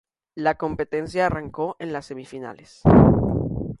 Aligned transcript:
La 0.33 0.55
competencia 0.55 1.27
arrancó 1.27 1.75
en 1.77 1.93
las 1.93 2.07
Semifinales. 2.07 2.81